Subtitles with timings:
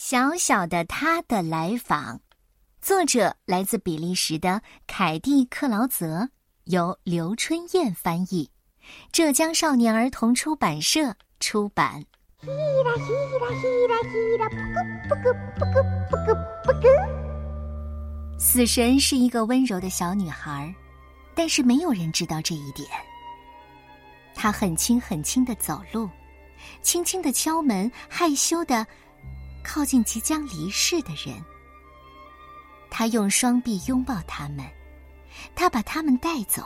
[0.00, 2.20] 小小的他的来访，
[2.80, 6.28] 作者来自比利时的凯蒂·克劳泽，
[6.66, 8.48] 由刘春燕翻译，
[9.10, 12.04] 浙江少年儿童出版社出版。
[18.38, 20.72] 死神是一个温柔的小女孩，
[21.34, 22.88] 但是没有人知道这一点。
[24.32, 26.08] 她很轻很轻的走路，
[26.82, 28.86] 轻轻的敲门，害羞的。
[29.68, 31.44] 靠近即将离世的人，
[32.88, 34.66] 他用双臂拥抱他们，
[35.54, 36.64] 他把他们带走，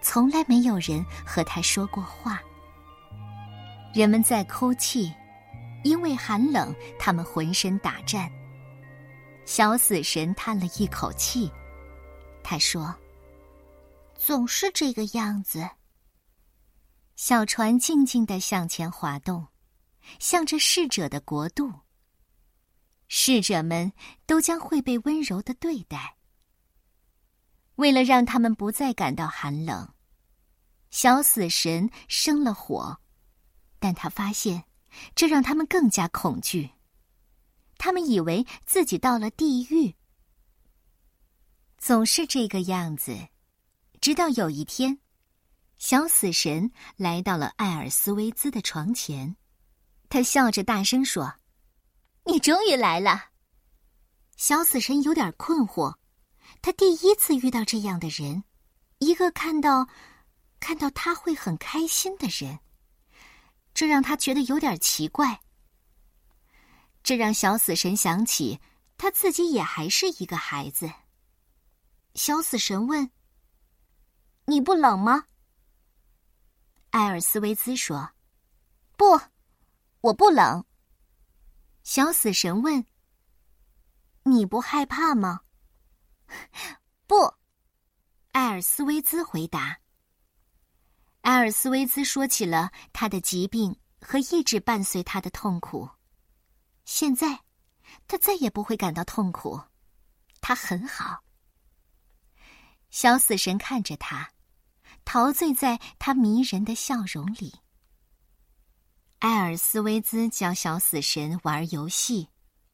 [0.00, 2.40] 从来没有人和他说过话。
[3.92, 5.12] 人们在哭泣，
[5.82, 8.30] 因为寒冷，他们浑身打颤。
[9.44, 11.50] 小死神叹了一口气，
[12.40, 12.94] 他说
[14.16, 15.68] ：“总是这个样子。”
[17.16, 19.44] 小船静静的向前滑动，
[20.20, 21.72] 向着逝者的国度。
[23.08, 23.92] 逝者们
[24.26, 26.16] 都将会被温柔的对待。
[27.76, 29.92] 为了让他们不再感到寒冷，
[30.90, 32.98] 小死神生了火，
[33.78, 34.64] 但他发现
[35.14, 36.70] 这让他们更加恐惧。
[37.76, 39.94] 他们以为自己到了地狱。
[41.76, 43.28] 总是这个样子，
[44.00, 44.98] 直到有一天，
[45.76, 49.36] 小死神来到了艾尔斯威兹的床前，
[50.08, 51.34] 他笑着大声说。
[52.28, 53.30] 你终于来了，
[54.36, 55.94] 小死神有点困惑。
[56.60, 58.42] 他第一次遇到这样的人，
[58.98, 59.88] 一个看到
[60.58, 62.58] 看到他会很开心的人，
[63.72, 65.40] 这让他觉得有点奇怪。
[67.04, 68.60] 这让小死神想起
[68.98, 70.90] 他自己也还是一个孩子。
[72.16, 73.08] 小死神问
[74.46, 75.26] ：“你不冷吗？”
[76.90, 78.10] 艾尔斯维兹说
[78.98, 79.20] ：“不，
[80.00, 80.64] 我不冷。”
[81.86, 82.84] 小死神问
[84.26, 85.42] ：“你不害怕吗
[87.06, 87.32] ？”“不。”
[88.34, 89.78] 艾尔斯威兹回答。
[91.20, 95.88] 艾尔斯威兹说起了他的疾病和一直伴随他的痛苦。
[96.84, 97.44] 现在，
[98.08, 99.62] 他再也不会感到痛苦，
[100.40, 101.22] 他很好。
[102.90, 104.32] 小死神看着他，
[105.04, 107.60] 陶醉在他迷人的笑容里。
[109.18, 112.28] 艾尔斯威兹教小死神玩游戏，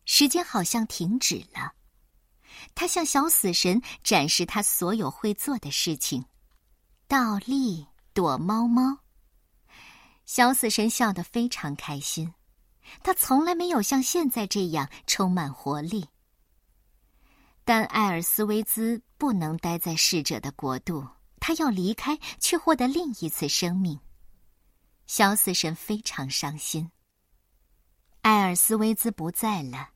[0.05, 1.73] 时间好像停止了。
[2.75, 6.25] 他向小死神展示他所有会做的事情：
[7.07, 8.99] 倒立、躲猫猫。
[10.25, 12.35] 小死神笑得非常开心，
[13.03, 16.07] 他从来没有像现在这样充满活力。
[17.65, 21.07] 但艾尔斯威兹不能待在逝者的国度，
[21.39, 23.99] 他要离开，去获得另一次生命。
[25.07, 26.91] 小死神非常伤心。
[28.23, 29.91] 艾尔斯威兹不在了，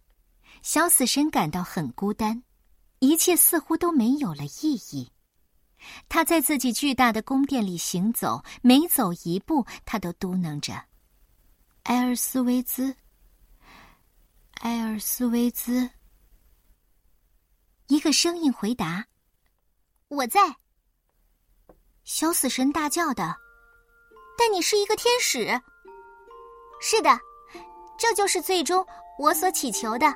[0.62, 2.42] 小死神感到很孤单，
[2.98, 5.10] 一切似乎都没有了意义。
[6.08, 10.86] 他在自己巨大的宫殿里行走，每走一步，他都嘟囔着
[11.84, 12.96] ：“艾尔斯威兹，
[14.54, 15.88] 艾尔斯威兹。”
[17.86, 19.06] 一个声音回答
[20.08, 20.56] ：“我在。”
[22.02, 23.45] 小死神大叫的。
[24.38, 25.48] 但你是一个天使。
[26.80, 27.18] 是的，
[27.96, 28.84] 这就是最终
[29.18, 30.06] 我所祈求的。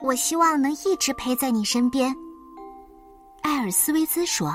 [0.00, 2.14] 我希望能一直陪在你身边。
[3.42, 4.54] 艾尔斯威兹说：“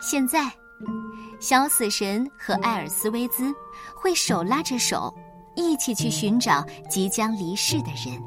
[0.00, 0.50] 现在，
[1.40, 3.54] 小死神和艾尔斯威兹
[3.94, 5.12] 会手拉着手，
[5.54, 8.22] 一起去寻找即将离世的人。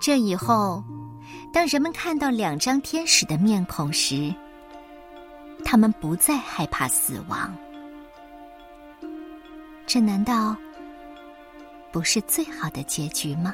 [0.00, 0.82] 这以后，
[1.52, 4.34] 当人们看到两张天使的面孔时，”
[5.74, 7.52] 他们不再害怕死亡，
[9.84, 10.56] 这难道
[11.90, 13.52] 不是最好的结局吗？